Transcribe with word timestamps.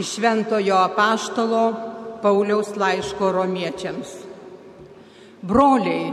iš 0.00 0.16
Šventojo 0.16 0.76
apaštalo 0.80 1.64
Pauliaus 2.22 2.74
laiško 2.76 3.32
romiečiams. 3.32 4.10
Broliai, 5.42 6.10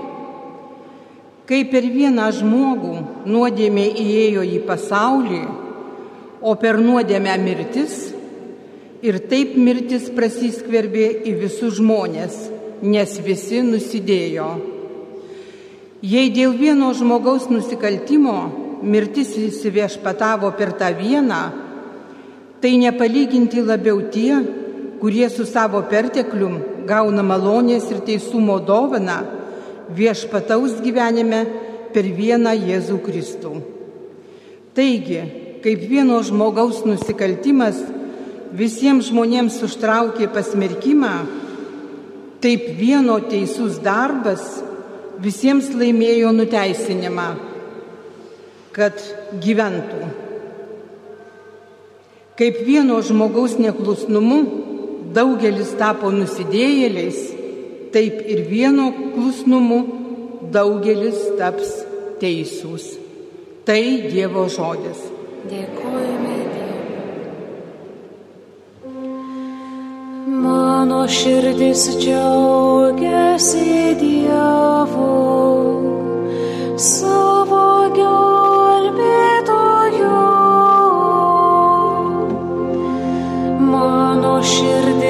kai 1.47 1.63
per 1.71 1.87
vieną 1.91 2.27
žmogų 2.35 2.93
nuodėmė 3.27 3.87
įėjo 4.03 4.43
į 4.47 4.61
pasaulį, 4.67 5.41
o 6.43 6.53
per 6.59 6.79
nuodėmę 6.79 7.35
mirtis, 7.43 7.97
ir 9.03 9.19
taip 9.31 9.55
mirtis 9.59 10.07
prasiskverbė 10.15 11.09
į 11.27 11.35
visus 11.41 11.77
žmonės, 11.81 12.39
nes 12.81 13.19
visi 13.23 13.63
nusidėjo. 13.65 14.47
Jei 16.07 16.29
dėl 16.31 16.53
vieno 16.55 16.91
žmogaus 16.95 17.47
nusikaltimo 17.49 18.37
mirtis 18.85 19.33
įsiviešpatavo 19.39 20.51
per 20.57 20.75
tą 20.77 20.91
vieną, 20.95 21.41
tai 22.61 22.77
nepalyginti 22.81 23.61
labiau 23.61 24.01
tie, 24.11 24.37
kurie 25.01 25.29
su 25.29 25.45
savo 25.45 25.83
perteklium 25.89 26.85
gauna 26.89 27.23
malonės 27.25 27.89
ir 27.91 28.01
teisumo 28.07 28.57
dovaną 28.63 29.17
viešpataus 29.93 30.79
gyvenime 30.83 31.43
per 31.93 32.07
vieną 32.17 32.53
Jėzų 32.57 32.97
Kristų. 33.05 33.53
Taigi, 34.77 35.21
kaip 35.63 35.83
vieno 35.89 36.19
žmogaus 36.25 36.83
nusikaltimas 36.85 37.79
visiems 38.57 39.09
žmonėms 39.09 39.57
užtraukė 39.65 40.29
pasmerkimą, 40.33 41.13
taip 42.43 42.69
vieno 42.77 43.17
teisus 43.25 43.79
darbas 43.83 44.45
visiems 45.21 45.71
laimėjo 45.73 46.31
nuteisinimą, 46.35 47.27
kad 48.75 49.01
gyventų. 49.41 50.16
Kaip 52.37 52.59
vieno 52.61 52.99
žmogaus 53.01 53.55
neklusnumu 53.57 54.39
daugelis 55.15 55.71
tapo 55.79 56.11
nusidėjėliais, 56.13 57.17
taip 57.95 58.19
ir 58.29 58.43
vieno 58.51 58.91
klusnumu 59.15 59.79
daugelis 60.53 61.17
taps 61.39 61.71
teisūs. 62.21 62.85
Tai 63.65 63.81
Dievo 64.07 64.45
žodis. 64.53 65.01
Dėkojame 65.49 66.35
Dievui. 66.53 66.67
Mano 70.45 71.01
širdis 71.19 71.87
džiaugiasi 71.97 73.65
Dievu 74.03 75.11
savo 76.77 77.26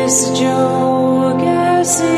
širdis 0.07 0.19
džiaugiasi 0.39 2.16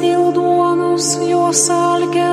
dėl 0.00 0.32
duonos, 0.32 1.12
jos 1.28 1.68
daugiau 1.70 2.27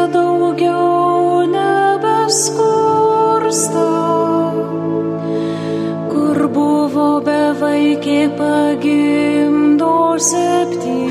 nebeskursta. 2.36 3.86
Kur 6.12 6.48
buvo 6.52 7.22
bevaikė 7.24 8.30
pagimdo 8.38 10.18
septynis, 10.20 11.05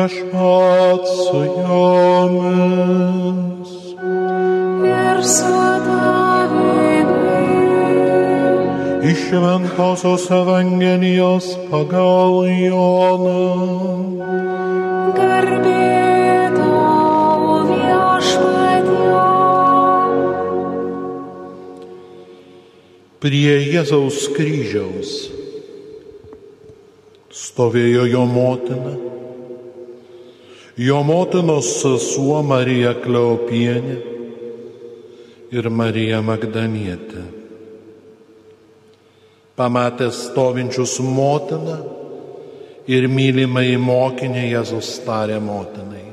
Viešpat 0.00 1.04
su 1.06 1.44
jomis. 1.60 3.72
Ir 4.84 5.24
su 5.24 5.60
tavimi. 5.84 7.04
Iš 9.10 9.18
Šventosios 9.28 10.30
Evangelijos 10.30 11.46
pagal 11.70 12.48
Joną. 12.48 13.44
Garbė 15.18 16.48
tau 16.56 17.60
viešpatie. 17.68 19.20
Prie 23.20 23.54
Jėzaus 23.68 24.18
kryžiaus 24.32 25.12
stovėjo 27.44 28.04
jo 28.08 28.24
motina, 28.24 29.09
jo 30.80 31.02
motinos 31.04 31.66
sesuo 31.82 32.38
Marija 32.40 32.94
Kleopienė 33.02 33.96
ir 35.52 35.68
Marija 35.68 36.22
Magdanietė. 36.24 37.24
Pamatęs 39.60 40.22
stovinčius 40.30 40.94
motiną 41.04 41.76
ir 42.88 43.10
mylimai 43.12 43.74
mokinį 43.76 44.46
Jėzus 44.54 44.94
tarė 45.04 45.36
motinai. 45.44 46.06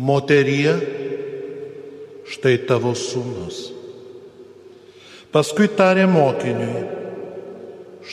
Moterie, 0.00 0.72
štai 2.32 2.56
tavo 2.64 2.96
sūnus. 2.96 3.60
Paskui 5.28 5.68
tarė 5.76 6.08
mokiniui, 6.08 6.88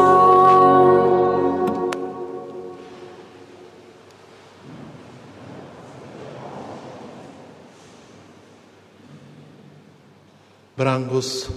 Brangus 10.76 11.48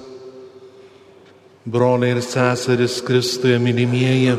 broliai 1.68 2.16
ir 2.16 2.22
seseris 2.22 3.02
Kristuje 3.02 3.60
mylimieji, 3.60 4.36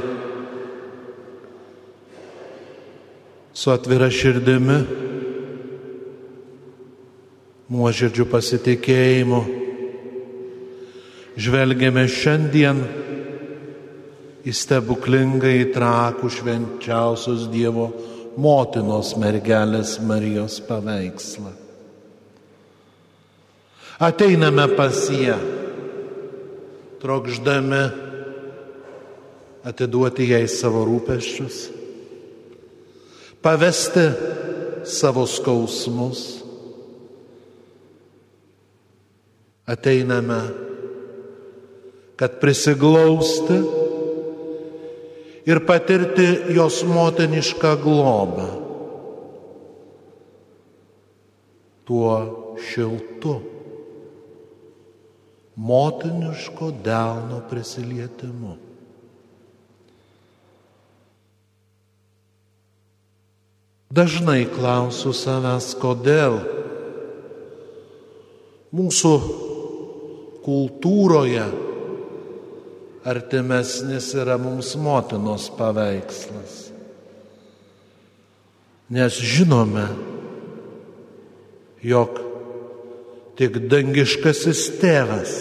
su 3.52 3.72
atvira 3.74 4.08
širdimi, 4.08 4.78
nuoširdžiu 7.68 8.24
pasitikėjimu, 8.32 9.42
žvelgiame 11.36 12.06
šiandien 12.08 12.80
į 14.48 14.56
stebuklingai 14.56 15.68
trakų 15.74 16.32
švenčiausios 16.32 17.44
Dievo 17.52 17.90
motinos 18.40 19.12
mergelės 19.20 19.98
Marijos 20.00 20.62
paveikslą. 20.64 21.52
Ateiname 24.08 24.64
pas 24.78 25.04
ją, 25.12 25.36
trokšdami 27.02 27.82
atiduoti 29.68 30.28
jai 30.30 30.46
savo 30.50 30.84
rūpeščius, 30.88 31.58
pavesti 33.42 34.06
savo 34.88 35.26
skausmus. 35.28 36.24
Ateiname, 39.68 40.38
kad 42.16 42.38
prisiglausti 42.40 43.58
ir 45.44 45.60
patirti 45.68 46.54
jos 46.56 46.80
motinišką 46.88 47.74
globą. 47.84 48.48
Tuo 51.84 52.16
šiltu 52.64 53.36
motiniško 55.58 56.70
delno 56.84 57.42
prisilietimu. 57.50 58.54
Dažnai 63.90 64.44
klausiu 64.52 65.14
savęs, 65.16 65.72
kodėl 65.80 66.36
mūsų 68.76 69.12
kultūroje 70.44 71.46
artimesnis 73.08 74.12
yra 74.14 74.36
mums 74.38 74.74
motinos 74.78 75.48
paveikslas. 75.58 76.68
Nes 78.92 79.18
žinome, 79.18 79.88
jog 81.82 82.27
tik 83.38 83.62
dangiškasis 83.70 84.64
tėvas 84.82 85.38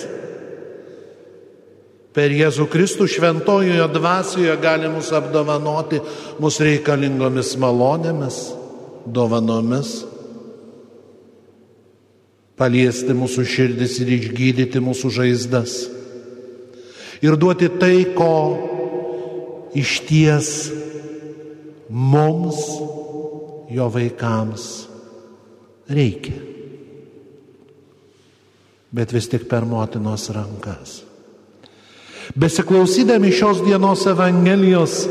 per 2.18 2.34
Jėzų 2.34 2.66
Kristų 2.74 3.06
šventojoje 3.14 3.86
dvasioje 3.94 4.56
gali 4.58 4.90
mus 4.90 5.12
apdovanoti 5.14 6.00
mūsų 6.42 6.66
reikalingomis 6.66 7.52
malonėmis, 7.62 8.40
dovanomis, 9.06 9.92
paliesti 12.58 13.14
mūsų 13.14 13.46
širdis 13.46 14.00
ir 14.02 14.16
išgydyti 14.16 14.82
mūsų 14.82 15.14
žaizdas. 15.20 15.78
Ir 17.22 17.38
duoti 17.38 17.70
tai, 17.78 18.02
ko 18.18 18.34
iš 19.78 20.00
ties 20.10 20.52
mums, 21.94 22.66
jo 23.70 23.92
vaikams 23.94 24.68
reikia. 25.86 26.57
Bet 28.92 29.12
vis 29.12 29.28
tik 29.28 29.48
per 29.50 29.66
motinos 29.68 30.30
rankas. 30.32 31.02
Besiklausydami 32.36 33.32
šios 33.32 33.62
dienos 33.64 34.06
Evangelijos, 34.08 35.06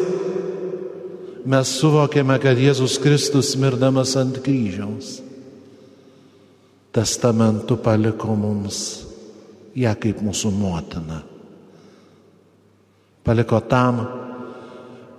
mes 1.46 1.72
suvokėme, 1.80 2.36
kad 2.42 2.58
Jėzus 2.60 2.98
Kristus 3.00 3.54
mirdamas 3.60 4.16
ant 4.20 4.40
kryžiaus 4.44 5.20
testamentu 6.96 7.76
paliko 7.76 8.32
mums 8.32 8.76
ją 9.76 9.92
kaip 10.00 10.22
mūsų 10.24 10.52
motina. 10.56 11.20
Paliko 13.26 13.58
tam, 13.68 13.98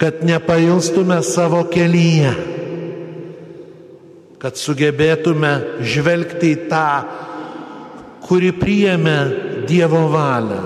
kad 0.01 0.23
nepailstume 0.25 1.19
savo 1.25 1.63
kelyje, 1.69 2.31
kad 4.41 4.57
sugebėtume 4.57 5.53
žvelgti 5.85 6.53
į 6.55 6.59
tą, 6.71 6.89
kuri 8.27 8.51
priėmė 8.55 9.17
Dievo 9.67 10.05
valią 10.12 10.63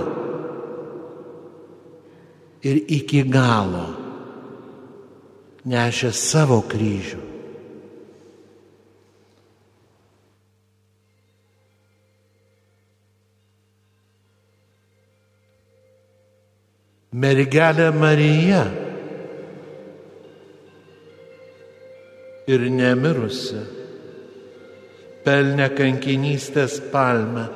ir 2.66 2.80
iki 2.98 3.24
galo 3.30 3.88
nešė 5.70 6.12
savo 6.14 6.62
kryžių. 6.70 7.22
Mergelė 17.22 17.90
Marija 17.92 18.62
ir 22.48 22.64
nemirusi 22.72 23.81
pelnė 25.26 25.70
kankinystės 25.78 26.80
palmę 26.94 27.48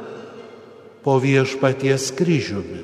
po 1.05 1.19
viešpaties 1.21 2.09
kryžiumi. 2.17 2.81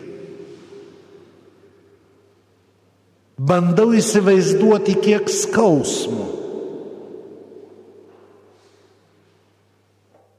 Bandau 3.42 3.90
įsivaizduoti, 3.98 5.00
kiek 5.02 5.30
skausmo 5.34 6.28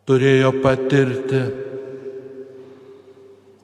turėjo 0.06 0.52
patirti 0.62 1.40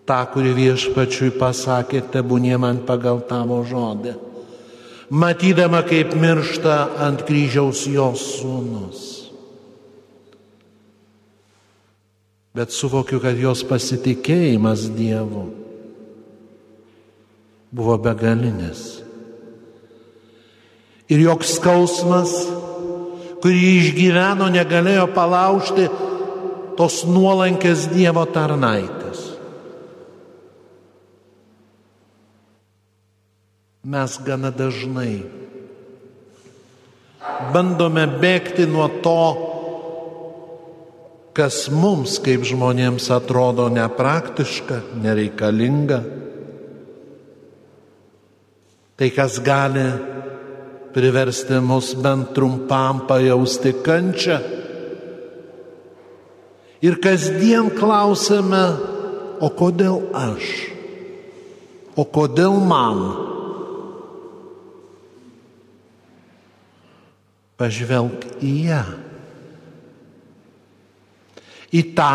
tą, 0.08 0.18
kurį 0.32 0.54
viešpačiui 0.56 1.35
pasakė, 1.38 2.02
tebūnie 2.14 2.56
man 2.61 2.82
pagal 2.88 3.20
tavo 3.28 3.61
žodį, 3.68 4.14
matydama, 5.11 5.82
kaip 5.87 6.16
miršta 6.16 6.80
ant 7.06 7.25
kryžiaus 7.28 7.85
jos 7.92 8.25
sūnus. 8.38 9.17
Bet 12.58 12.72
suvokiu, 12.74 13.20
kad 13.22 13.38
jos 13.38 13.60
pasitikėjimas 13.62 14.88
Dievu 14.90 15.44
buvo 17.70 17.94
begalinis. 18.02 18.80
Ir 21.06 21.22
joks 21.22 21.52
skausmas, 21.60 22.32
kurį 23.44 23.62
išgyveno, 23.76 24.48
negalėjo 24.50 25.06
palaužti 25.14 25.86
tos 26.80 27.04
nuolankės 27.06 27.86
Dievo 27.92 28.26
tarnaitės. 28.26 29.22
Mes 33.86 34.18
gana 34.26 34.50
dažnai 34.50 35.20
bandome 37.54 38.08
bėgti 38.18 38.66
nuo 38.66 38.90
to, 39.06 39.20
kas 41.38 41.68
mums 41.71 42.16
kaip 42.18 42.42
žmonėms 42.42 43.07
atrodo 43.14 43.68
nepraktiška, 43.71 44.80
nereikalinga. 44.99 46.00
Tai 48.99 49.09
kas 49.14 49.38
gali 49.47 49.87
priversti 50.90 51.61
mus 51.62 51.92
bent 51.95 52.33
trumpam 52.35 53.04
pajausti 53.07 53.76
kančią. 53.87 54.40
Ir 56.83 56.99
kasdien 57.02 57.71
klausime, 57.75 58.64
o 59.38 59.50
kodėl 59.54 60.02
aš? 60.18 60.50
O 61.99 62.02
kodėl 62.02 62.59
man? 62.66 63.02
Pažvelg 67.59 68.26
į 68.42 68.54
ją. 68.71 68.87
Į 71.68 71.82
tą, 71.96 72.12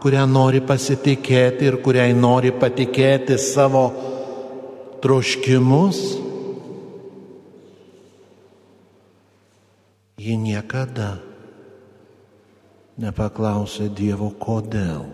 kurią 0.00 0.24
nori 0.28 0.62
pasitikėti 0.64 1.68
ir 1.68 1.80
kuriai 1.84 2.14
nori 2.16 2.52
patikėti 2.56 3.36
savo 3.40 3.84
troškimus 5.04 6.00
ji 10.24 10.36
niekada 10.40 11.18
nepaklausė 13.00 13.90
Dievo 13.92 14.30
kodėl. 14.40 15.04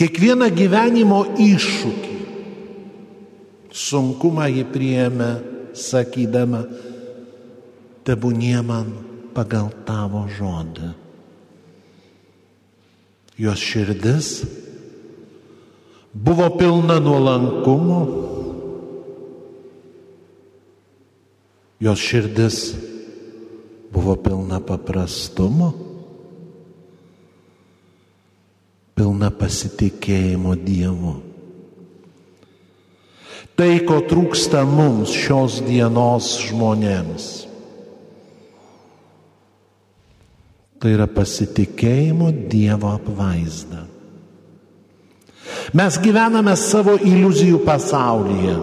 Kiekvieną 0.00 0.48
gyvenimo 0.56 1.20
iššūkį, 1.38 2.16
sunkumą 3.70 4.48
jį 4.50 4.64
priėmė, 4.72 5.28
sakydama, 5.78 6.64
tebūnie 8.06 8.58
man 8.66 8.90
pagal 9.36 9.70
tavo 9.86 10.26
žodį. 10.30 10.92
Jos 13.40 13.58
širdis 13.58 14.34
buvo 16.12 16.50
pilna 16.58 17.00
nuolankumo, 17.00 18.02
Jos 21.82 21.98
širdis 21.98 22.56
buvo 23.90 24.14
pilna 24.22 24.60
paprastumo, 24.62 25.72
pilna 28.94 29.32
pasitikėjimo 29.34 30.54
Dievu. 30.62 31.16
Tai, 33.58 33.72
ko 33.88 33.98
trūksta 34.06 34.62
mums 34.62 35.10
šios 35.10 35.58
dienos 35.66 36.30
žmonėms, 36.44 37.26
tai 40.82 40.96
yra 40.96 41.06
pasitikėjimo 41.06 42.32
Dievo 42.50 42.90
apvaizda. 42.90 43.86
Mes 45.78 45.98
gyvename 46.02 46.56
savo 46.58 46.96
iliuzijų 46.98 47.60
pasaulyje 47.62 48.56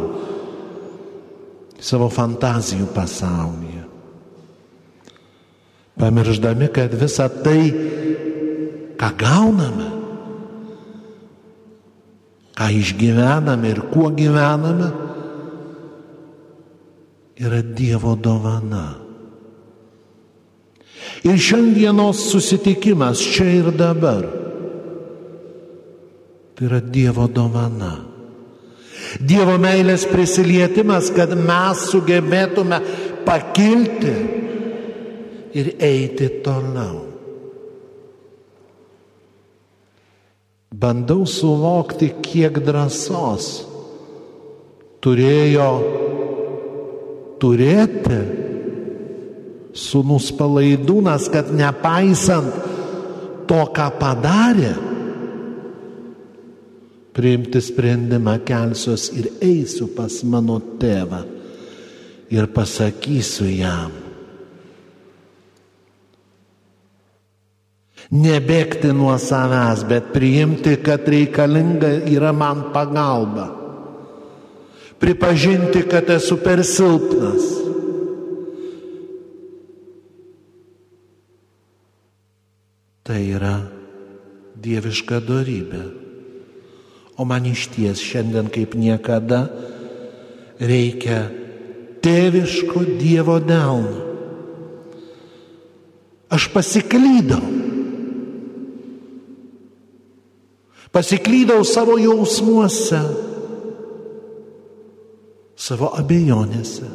savo 1.80 2.10
fantazijų 2.12 2.90
pasaulyje. 2.94 3.86
Pamirždami, 6.00 6.70
kad 6.72 6.94
visa 6.96 7.28
tai, 7.44 7.72
ką 9.00 9.10
gauname, 9.20 9.90
ką 12.56 12.70
išgyvename 12.80 13.74
ir 13.74 13.84
kuo 13.92 14.12
gyvename, 14.16 14.92
yra 17.40 17.62
Dievo 17.64 18.16
dovana. 18.16 19.09
Ir 21.28 21.36
šiandienos 21.36 22.30
susitikimas 22.32 23.20
čia 23.20 23.50
ir 23.60 23.72
dabar. 23.76 24.24
Tai 26.56 26.68
yra 26.68 26.80
Dievo 26.80 27.28
dovana. 27.28 27.96
Dievo 29.20 29.58
meilės 29.60 30.06
prisilietimas, 30.08 31.10
kad 31.16 31.34
mes 31.36 31.86
sugebėtume 31.90 32.80
pakilti 33.26 34.16
ir 35.60 35.72
eiti 35.82 36.30
toliau. 36.46 37.06
Bandau 40.70 41.26
suvokti, 41.28 42.14
kiek 42.24 42.62
drąsos 42.64 43.48
turėjo 45.04 45.72
turėti 47.42 48.20
sunus 49.80 50.30
palaidūnas, 50.36 51.30
kad 51.32 51.50
nepaisant 51.56 52.54
to, 53.50 53.62
ką 53.74 53.88
padarė, 54.00 54.76
priimti 57.16 57.62
sprendimą, 57.64 58.38
kelsiuos 58.48 59.10
ir 59.18 59.32
eisiu 59.44 59.90
pas 59.96 60.22
mano 60.24 60.60
tėvą 60.80 61.24
ir 62.32 62.48
pasakysiu 62.54 63.50
jam. 63.50 63.96
Nebėgti 68.10 68.90
nuo 68.96 69.14
savęs, 69.22 69.84
bet 69.90 70.14
priimti, 70.16 70.80
kad 70.82 71.06
reikalinga 71.06 71.92
yra 72.10 72.32
man 72.34 72.70
pagalba. 72.74 73.50
Pripažinti, 75.00 75.84
kad 75.90 76.10
esu 76.10 76.40
per 76.42 76.64
silpnas. 76.66 77.69
Tai 83.10 83.24
yra 83.26 83.56
dieviška 84.62 85.18
darybė. 85.26 85.80
O 87.18 87.26
man 87.26 87.48
iš 87.50 87.64
ties 87.74 88.04
šiandien 88.06 88.52
kaip 88.54 88.76
niekada 88.78 89.48
reikia 90.62 91.24
tėviško 92.06 92.84
Dievo 93.00 93.40
delno. 93.42 94.06
Aš 96.30 96.46
pasiklydau. 96.54 97.42
Pasiklydau 100.94 101.66
savo 101.66 101.98
jausmuose, 102.02 103.02
savo 105.58 105.90
abejonėse. 105.98 106.94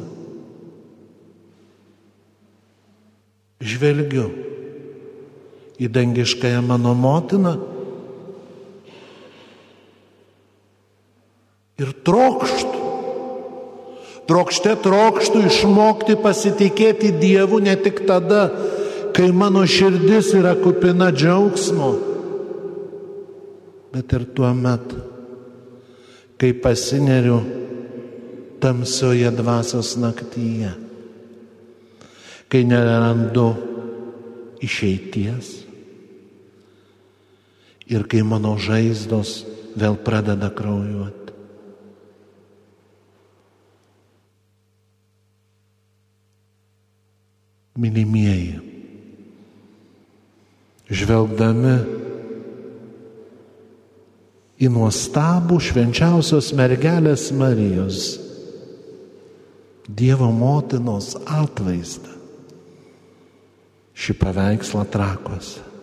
Žvelgiu 3.59 4.44
į 5.79 5.89
dangiškąją 5.91 6.61
mano 6.63 6.93
motiną 6.95 7.55
ir 11.79 11.91
trokštų. 12.07 12.83
Trokšte 14.25 14.73
trokštų 14.81 15.43
išmokti 15.51 16.15
pasitikėti 16.17 17.11
Dievu 17.21 17.59
ne 17.61 17.75
tik 17.77 18.01
tada, 18.09 18.47
kai 19.13 19.29
mano 19.29 19.61
širdis 19.69 20.31
yra 20.33 20.55
kupina 20.57 21.11
džiaugsmo, 21.13 21.91
bet 23.93 24.15
ir 24.17 24.25
tuo 24.33 24.49
metu, 24.57 24.97
kai 26.41 26.55
pasineriu 26.57 27.37
tamsioje 28.63 29.29
dvasios 29.37 29.93
naktyje, 30.01 30.73
kai 32.49 32.63
nerandu 32.65 33.51
išeities 34.65 35.64
ir 37.85 38.07
kai 38.09 38.23
mano 38.25 38.55
žaizdos 38.57 39.43
vėl 39.77 39.97
pradeda 40.01 40.49
kraujuoti. 40.53 41.33
Mylimieji, 47.75 48.61
žvelgdami 50.87 51.73
į 54.63 54.69
nuostabų 54.71 55.59
švenčiausios 55.59 56.53
mergelės 56.55 57.27
Marijos, 57.35 58.13
Dievo 59.85 60.31
motinos 60.33 61.11
atvaizdą, 61.29 62.15
šį 63.93 64.15
paveikslą 64.23 64.81
trakose. 64.89 65.74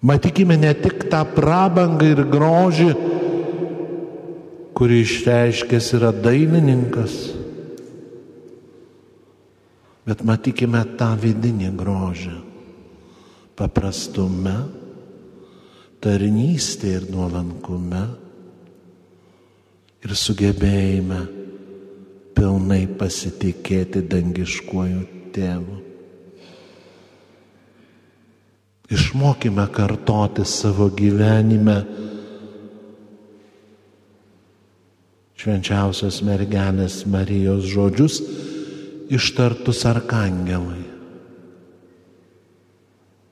Matykime 0.00 0.56
ne 0.56 0.72
tik 0.72 1.04
tą 1.12 1.24
prabangą 1.36 2.06
ir 2.08 2.22
grožį, 2.32 2.92
kurį 4.72 5.00
išreiškęs 5.04 5.90
yra 5.98 6.08
dailininkas, 6.16 7.16
bet 10.08 10.24
matykime 10.24 10.80
tą 10.96 11.10
vidinį 11.20 11.74
grožį 11.76 12.38
paprastume, 13.60 14.56
tarnystė 16.00 16.94
ir 16.96 17.06
nuolankume 17.12 18.00
ir 20.00 20.16
sugebėjime 20.16 21.20
pilnai 22.32 22.86
pasitikėti 22.96 24.00
dangiškuoju 24.08 25.04
tėvu. 25.36 25.89
Išmokime 28.90 29.66
kartoti 29.72 30.42
savo 30.44 30.88
gyvenime 30.90 31.76
švenčiausios 35.40 36.20
mergelės 36.26 37.04
Marijos 37.08 37.70
žodžius 37.70 38.18
ištartus 39.14 39.86
arkangelai. 39.88 40.82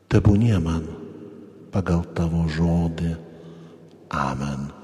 Tebūnie 0.08 0.56
man 0.62 0.86
pagal 1.74 2.06
tavo 2.16 2.46
žodį. 2.48 3.12
Amen. 4.08 4.77